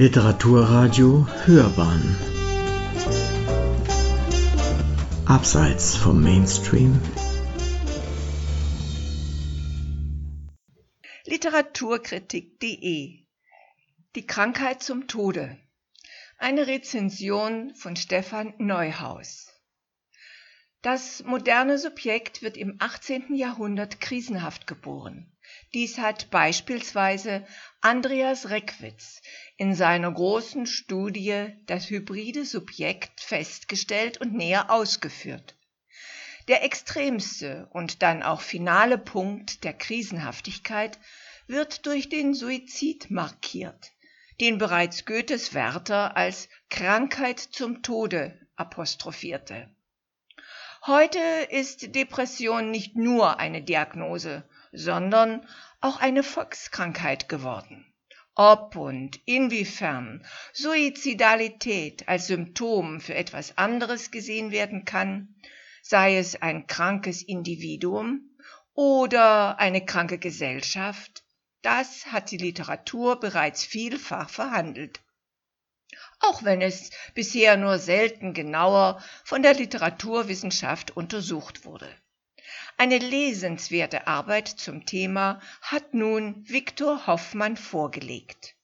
Literaturradio 0.00 1.26
Hörbahn 1.44 2.16
Abseits 5.26 5.96
vom 5.96 6.22
Mainstream 6.22 7.00
Literaturkritik.de 11.24 13.24
Die 14.14 14.26
Krankheit 14.28 14.84
zum 14.84 15.08
Tode 15.08 15.58
Eine 16.36 16.68
Rezension 16.68 17.74
von 17.74 17.96
Stefan 17.96 18.54
Neuhaus 18.58 19.52
Das 20.80 21.24
moderne 21.24 21.76
Subjekt 21.76 22.42
wird 22.42 22.56
im 22.56 22.76
18. 22.78 23.34
Jahrhundert 23.34 24.00
krisenhaft 24.00 24.68
geboren. 24.68 25.32
Dies 25.74 25.98
hat 25.98 26.30
beispielsweise 26.30 27.46
Andreas 27.80 28.50
Reckwitz 28.50 29.20
in 29.56 29.74
seiner 29.74 30.10
großen 30.10 30.66
Studie 30.66 31.48
Das 31.66 31.90
hybride 31.90 32.44
Subjekt 32.44 33.20
festgestellt 33.20 34.18
und 34.18 34.34
näher 34.34 34.70
ausgeführt. 34.70 35.54
Der 36.48 36.64
extremste 36.64 37.68
und 37.72 38.02
dann 38.02 38.22
auch 38.22 38.40
finale 38.40 38.96
Punkt 38.96 39.64
der 39.64 39.74
Krisenhaftigkeit 39.74 40.98
wird 41.46 41.84
durch 41.86 42.08
den 42.08 42.34
Suizid 42.34 43.10
markiert, 43.10 43.92
den 44.40 44.56
bereits 44.56 45.04
Goethes 45.04 45.52
Werther 45.52 46.16
als 46.16 46.48
Krankheit 46.70 47.38
zum 47.38 47.82
Tode 47.82 48.38
apostrophierte. 48.56 49.68
Heute 50.86 51.18
ist 51.50 51.94
Depression 51.94 52.70
nicht 52.70 52.96
nur 52.96 53.38
eine 53.38 53.62
Diagnose, 53.62 54.48
sondern 54.72 55.46
auch 55.80 56.00
eine 56.00 56.22
Volkskrankheit 56.22 57.28
geworden. 57.28 57.84
Ob 58.34 58.76
und 58.76 59.20
inwiefern 59.26 60.24
Suizidalität 60.52 62.08
als 62.08 62.28
Symptom 62.28 63.00
für 63.00 63.14
etwas 63.14 63.58
anderes 63.58 64.10
gesehen 64.10 64.52
werden 64.52 64.84
kann, 64.84 65.34
sei 65.82 66.18
es 66.18 66.40
ein 66.40 66.66
krankes 66.66 67.22
Individuum 67.22 68.36
oder 68.74 69.58
eine 69.58 69.84
kranke 69.84 70.18
Gesellschaft, 70.18 71.24
das 71.62 72.06
hat 72.12 72.30
die 72.30 72.36
Literatur 72.36 73.18
bereits 73.18 73.64
vielfach 73.64 74.30
verhandelt. 74.30 75.00
Auch 76.20 76.44
wenn 76.44 76.60
es 76.60 76.90
bisher 77.14 77.56
nur 77.56 77.78
selten 77.78 78.34
genauer 78.34 79.02
von 79.24 79.42
der 79.42 79.54
Literaturwissenschaft 79.54 80.96
untersucht 80.96 81.64
wurde. 81.64 81.88
Eine 82.76 82.98
lesenswerte 82.98 84.06
Arbeit 84.06 84.48
zum 84.48 84.86
Thema 84.86 85.40
hat 85.60 85.94
nun 85.94 86.44
Viktor 86.48 87.06
Hoffmann 87.06 87.56
vorgelegt. 87.56 88.54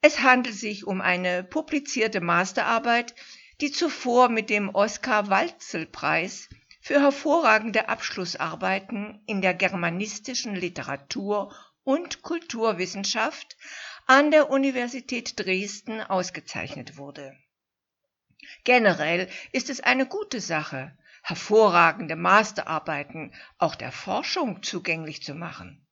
Es 0.00 0.20
handelt 0.20 0.56
sich 0.56 0.86
um 0.86 1.00
eine 1.00 1.44
publizierte 1.44 2.20
Masterarbeit, 2.20 3.14
die 3.60 3.70
zuvor 3.70 4.28
mit 4.28 4.50
dem 4.50 4.68
Oskar-Walzel-Preis 4.74 6.48
für 6.80 7.00
hervorragende 7.00 7.88
Abschlussarbeiten 7.88 9.22
in 9.26 9.40
der 9.40 9.54
germanistischen 9.54 10.56
Literatur 10.56 11.54
und 11.84 12.22
Kulturwissenschaft 12.22 13.56
an 14.06 14.32
der 14.32 14.50
Universität 14.50 15.38
Dresden 15.38 16.00
ausgezeichnet 16.00 16.96
wurde. 16.96 17.36
Generell 18.64 19.28
ist 19.52 19.70
es 19.70 19.80
eine 19.80 20.06
gute 20.06 20.40
Sache, 20.40 20.96
hervorragende 21.22 22.16
Masterarbeiten 22.16 23.32
auch 23.58 23.74
der 23.74 23.92
Forschung 23.92 24.62
zugänglich 24.62 25.22
zu 25.22 25.34
machen. 25.34 25.86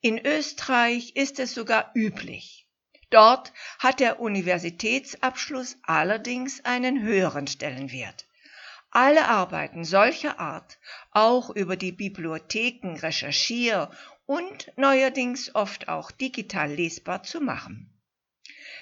In 0.00 0.18
Österreich 0.18 1.16
ist 1.16 1.38
es 1.38 1.54
sogar 1.54 1.92
üblich. 1.94 2.68
Dort 3.10 3.52
hat 3.78 4.00
der 4.00 4.20
Universitätsabschluss 4.20 5.78
allerdings 5.82 6.64
einen 6.64 7.00
höheren 7.02 7.46
Stellenwert. 7.46 8.26
Alle 8.90 9.28
Arbeiten 9.28 9.84
solcher 9.84 10.40
Art, 10.40 10.78
auch 11.12 11.50
über 11.50 11.76
die 11.76 11.92
Bibliotheken 11.92 12.96
recherchier- 12.98 13.90
und 14.26 14.72
neuerdings 14.76 15.54
oft 15.54 15.88
auch 15.88 16.10
digital 16.10 16.72
lesbar 16.72 17.22
zu 17.22 17.40
machen. 17.40 17.95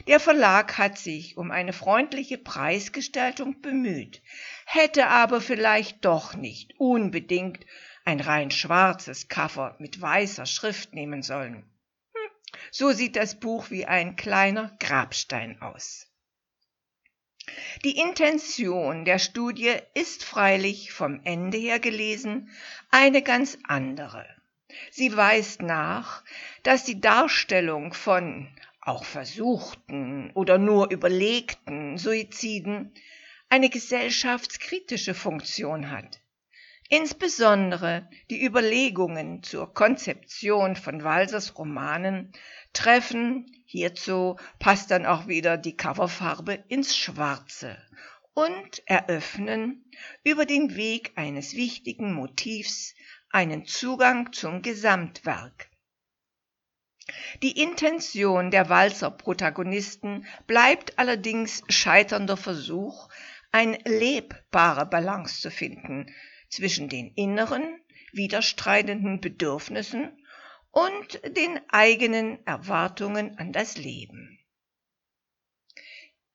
Der 0.06 0.20
Verlag 0.20 0.76
hat 0.76 0.98
sich 0.98 1.36
um 1.36 1.50
eine 1.50 1.72
freundliche 1.72 2.38
Preisgestaltung 2.38 3.60
bemüht, 3.60 4.22
hätte 4.66 5.06
aber 5.06 5.40
vielleicht 5.40 6.04
doch 6.04 6.34
nicht 6.34 6.74
unbedingt 6.78 7.64
ein 8.04 8.20
rein 8.20 8.50
schwarzes 8.50 9.28
Cover 9.28 9.76
mit 9.78 10.00
weißer 10.00 10.46
Schrift 10.46 10.94
nehmen 10.94 11.22
sollen. 11.22 11.64
Hm, 12.12 12.30
so 12.70 12.92
sieht 12.92 13.16
das 13.16 13.38
Buch 13.40 13.70
wie 13.70 13.86
ein 13.86 14.16
kleiner 14.16 14.76
Grabstein 14.78 15.62
aus. 15.62 16.06
Die 17.84 17.98
Intention 17.98 19.04
der 19.04 19.18
Studie 19.18 19.74
ist 19.94 20.24
freilich 20.24 20.92
vom 20.92 21.20
Ende 21.24 21.58
her 21.58 21.78
gelesen 21.78 22.50
eine 22.90 23.22
ganz 23.22 23.58
andere. 23.64 24.26
Sie 24.90 25.14
weist 25.16 25.62
nach, 25.62 26.24
dass 26.62 26.84
die 26.84 27.00
Darstellung 27.00 27.92
von 27.92 28.48
auch 28.84 29.04
versuchten 29.04 30.30
oder 30.34 30.58
nur 30.58 30.90
überlegten 30.90 31.98
Suiziden 31.98 32.92
eine 33.48 33.70
gesellschaftskritische 33.70 35.14
Funktion 35.14 35.90
hat. 35.90 36.20
Insbesondere 36.90 38.08
die 38.30 38.44
Überlegungen 38.44 39.42
zur 39.42 39.72
Konzeption 39.72 40.76
von 40.76 41.02
Walsers 41.02 41.56
Romanen 41.56 42.32
treffen, 42.74 43.46
hierzu 43.64 44.36
passt 44.58 44.90
dann 44.90 45.06
auch 45.06 45.26
wieder 45.26 45.56
die 45.56 45.76
Coverfarbe 45.76 46.62
ins 46.68 46.96
Schwarze 46.96 47.78
und 48.34 48.82
eröffnen 48.86 49.84
über 50.24 50.44
den 50.44 50.76
Weg 50.76 51.12
eines 51.16 51.54
wichtigen 51.54 52.12
Motivs 52.12 52.94
einen 53.30 53.64
Zugang 53.64 54.32
zum 54.32 54.60
Gesamtwerk. 54.60 55.70
Die 57.42 57.60
Intention 57.60 58.50
der 58.50 58.68
Walzer-Protagonisten 58.68 60.26
bleibt 60.46 60.98
allerdings 60.98 61.62
scheiternder 61.68 62.36
Versuch, 62.36 63.08
eine 63.52 63.78
lebbare 63.84 64.86
Balance 64.86 65.40
zu 65.40 65.50
finden 65.50 66.06
zwischen 66.48 66.88
den 66.88 67.12
inneren, 67.14 67.80
widerstreitenden 68.12 69.20
Bedürfnissen 69.20 70.10
und 70.70 71.20
den 71.36 71.60
eigenen 71.68 72.44
Erwartungen 72.46 73.38
an 73.38 73.52
das 73.52 73.76
Leben. 73.76 74.38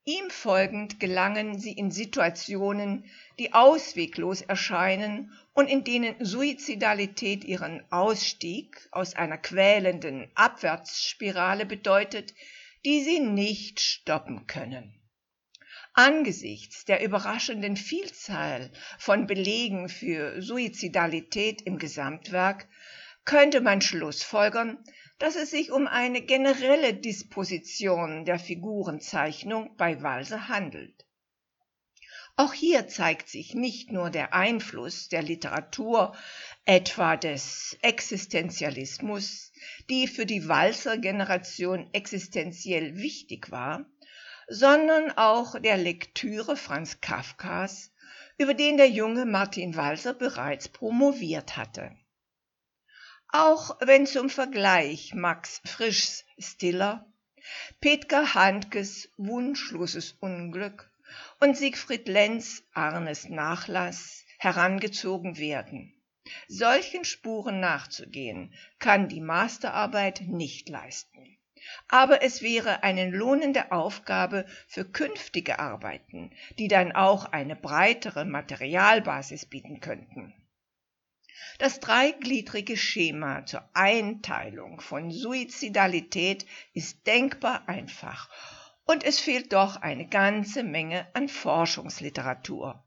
Ihm 0.09 0.31
folgend 0.31 0.99
gelangen 0.99 1.59
sie 1.59 1.71
in 1.71 1.91
Situationen, 1.91 3.05
die 3.37 3.53
ausweglos 3.53 4.41
erscheinen 4.41 5.31
und 5.53 5.67
in 5.67 5.83
denen 5.83 6.15
Suizidalität 6.25 7.43
ihren 7.43 7.83
Ausstieg 7.91 8.89
aus 8.89 9.13
einer 9.13 9.37
quälenden 9.37 10.27
Abwärtsspirale 10.33 11.67
bedeutet, 11.67 12.33
die 12.85 13.03
sie 13.03 13.19
nicht 13.19 13.81
stoppen 13.81 14.47
können. 14.47 14.99
Angesichts 15.93 16.85
der 16.85 17.03
überraschenden 17.03 17.77
Vielzahl 17.77 18.71
von 18.97 19.27
Belegen 19.27 19.89
für 19.89 20.41
Suizidalität 20.41 21.61
im 21.61 21.77
Gesamtwerk 21.77 22.67
könnte 23.25 23.61
man 23.61 23.79
schlussfolgern, 23.79 24.83
dass 25.19 25.35
es 25.35 25.52
sich 25.52 25.72
um 25.72 25.88
eine 25.88 26.22
generelle 26.22 26.94
Disposition 26.94 28.25
der 28.25 28.40
Figurenzeichnung 28.40 29.75
bei 29.78 30.02
Walser 30.02 30.47
handelt. 30.47 31.06
Auch 32.38 32.53
hier 32.53 32.88
zeigt 32.88 33.28
sich 33.28 33.53
nicht 33.53 33.91
nur 33.91 34.09
der 34.09 34.34
Einfluss 34.34 35.09
der 35.09 35.22
Literatur, 35.22 36.16
etwa 36.63 37.18
des 37.18 37.78
Existenzialismus, 37.81 39.51
die 39.89 40.07
für 40.07 40.25
die 40.25 40.48
Walser 40.48 40.98
Generation 40.98 41.89
existenziell 41.92 42.95
wichtig 42.95 43.51
war, 43.51 43.86
sondern 44.48 45.12
auch 45.12 45.60
der 45.60 45.75
Lektüre 45.75 46.56
Franz 46.56 47.01
Kafkas, 47.01 47.92
über 48.38 48.54
den 48.54 48.77
der 48.77 48.89
junge 48.89 49.25
Martin 49.25 49.75
Walser 49.75 50.13
bereits 50.13 50.69
promoviert 50.69 51.57
hatte. 51.57 51.92
Auch 53.31 53.77
wenn 53.81 54.07
zum 54.07 54.31
Vergleich 54.31 55.13
Max 55.13 55.61
Frischs 55.63 56.25
Stiller, 56.39 57.05
Petka 57.79 58.33
Handkes 58.33 59.07
wunschloses 59.17 60.13
Unglück 60.13 60.91
und 61.39 61.55
Siegfried 61.55 62.07
Lenz 62.07 62.63
Arnes 62.73 63.29
Nachlass 63.29 64.25
herangezogen 64.39 65.37
werden. 65.37 65.93
Solchen 66.47 67.05
Spuren 67.05 67.59
nachzugehen, 67.59 68.51
kann 68.79 69.07
die 69.07 69.21
Masterarbeit 69.21 70.21
nicht 70.21 70.67
leisten. 70.67 71.37
Aber 71.87 72.23
es 72.23 72.41
wäre 72.41 72.81
eine 72.81 73.11
lohnende 73.11 73.71
Aufgabe 73.71 74.45
für 74.67 74.85
künftige 74.85 75.59
Arbeiten, 75.59 76.31
die 76.57 76.67
dann 76.67 76.93
auch 76.93 77.25
eine 77.25 77.55
breitere 77.55 78.25
Materialbasis 78.25 79.45
bieten 79.45 79.81
könnten. 79.81 80.33
Das 81.57 81.80
dreigliedrige 81.80 82.77
Schema 82.77 83.45
zur 83.45 83.63
Einteilung 83.74 84.81
von 84.81 85.12
Suizidalität 85.12 86.45
ist 86.74 87.06
denkbar 87.06 87.68
einfach 87.68 88.30
und 88.86 89.03
es 89.03 89.19
fehlt 89.19 89.53
doch 89.53 89.77
eine 89.77 90.07
ganze 90.07 90.63
Menge 90.63 91.07
an 91.13 91.30
Forschungsliteratur. 91.30 92.83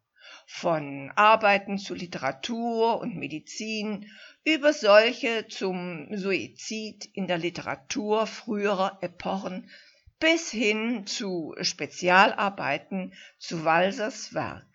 Von 0.46 1.12
Arbeiten 1.14 1.78
zu 1.78 1.94
Literatur 1.94 3.00
und 3.00 3.16
Medizin 3.16 4.10
über 4.44 4.72
solche 4.72 5.46
zum 5.46 6.08
Suizid 6.16 7.08
in 7.12 7.28
der 7.28 7.38
Literatur 7.38 8.26
früherer 8.26 8.98
Epochen 9.00 9.70
bis 10.18 10.50
hin 10.50 11.06
zu 11.06 11.54
Spezialarbeiten 11.60 13.12
zu 13.38 13.64
Walsers 13.64 14.34
Werk. 14.34 14.71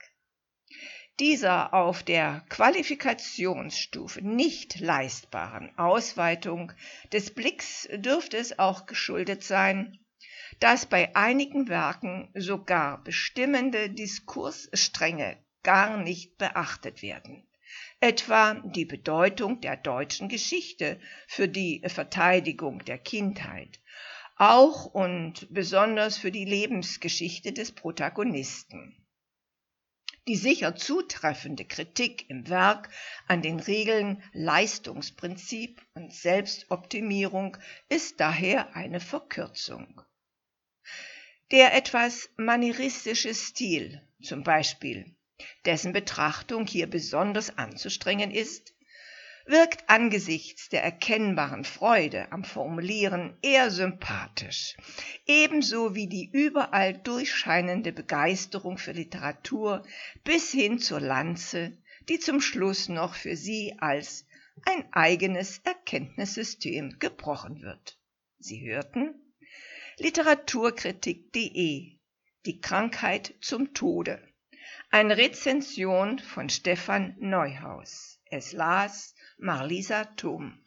Dieser 1.19 1.73
auf 1.73 2.03
der 2.03 2.45
Qualifikationsstufe 2.49 4.21
nicht 4.21 4.79
leistbaren 4.79 5.77
Ausweitung 5.77 6.71
des 7.11 7.33
Blicks 7.33 7.87
dürfte 7.91 8.37
es 8.37 8.59
auch 8.59 8.85
geschuldet 8.85 9.43
sein, 9.43 9.99
dass 10.59 10.85
bei 10.85 11.15
einigen 11.15 11.69
Werken 11.69 12.29
sogar 12.35 13.03
bestimmende 13.03 13.89
Diskursstränge 13.89 15.37
gar 15.63 15.97
nicht 15.97 16.37
beachtet 16.37 17.01
werden 17.01 17.47
etwa 17.99 18.53
die 18.53 18.85
Bedeutung 18.85 19.59
der 19.61 19.75
deutschen 19.75 20.29
Geschichte 20.29 20.99
für 21.27 21.47
die 21.47 21.81
Verteidigung 21.87 22.85
der 22.85 22.97
Kindheit, 22.99 23.79
auch 24.35 24.85
und 24.85 25.47
besonders 25.51 26.17
für 26.17 26.31
die 26.31 26.45
Lebensgeschichte 26.45 27.53
des 27.53 27.71
Protagonisten. 27.71 29.06
Die 30.27 30.35
sicher 30.35 30.75
zutreffende 30.75 31.63
Kritik 31.63 32.29
im 32.29 32.49
Werk 32.49 32.89
an 33.27 33.41
den 33.41 33.59
Regeln 33.59 34.21
Leistungsprinzip 34.33 35.81
und 35.93 36.13
Selbstoptimierung 36.13 37.55
ist 37.87 38.19
daher 38.19 38.75
eine 38.75 38.99
Verkürzung. 38.99 40.01
Der 41.51 41.73
etwas 41.73 42.29
manieristische 42.35 43.33
Stil, 43.33 44.01
zum 44.21 44.43
Beispiel 44.43 45.15
dessen 45.65 45.93
Betrachtung 45.93 46.65
hier 46.65 46.87
besonders 46.87 47.57
anzustrengen 47.57 48.31
ist, 48.31 48.73
wirkt 49.47 49.89
angesichts 49.89 50.69
der 50.69 50.83
erkennbaren 50.83 51.63
Freude 51.63 52.31
am 52.31 52.43
Formulieren 52.43 53.35
eher 53.41 53.71
sympathisch, 53.71 54.75
ebenso 55.25 55.95
wie 55.95 56.07
die 56.07 56.29
überall 56.31 56.93
durchscheinende 56.93 57.93
Begeisterung 57.93 58.77
für 58.77 58.91
Literatur 58.91 59.83
bis 60.23 60.51
hin 60.51 60.79
zur 60.79 60.99
Lanze, 60.99 61.77
die 62.09 62.19
zum 62.19 62.41
Schluss 62.41 62.89
noch 62.89 63.15
für 63.15 63.37
sie 63.37 63.75
als 63.79 64.25
ein 64.65 64.85
eigenes 64.91 65.59
Erkenntnissystem 65.59 66.99
gebrochen 66.99 67.61
wird. 67.61 67.97
Sie 68.39 68.61
hörten 68.61 69.15
Literaturkritik.de 69.97 71.97
Die 72.45 72.61
Krankheit 72.61 73.35
zum 73.41 73.73
Tode 73.73 74.21
eine 74.89 75.17
Rezension 75.17 76.19
von 76.19 76.49
Stefan 76.49 77.15
Neuhaus. 77.19 78.21
Es 78.25 78.53
las 78.53 79.15
Marlisa 79.39 80.05
Thum. 80.17 80.57